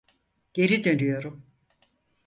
Geri 0.53 0.83
dönüyorum. 0.83 1.45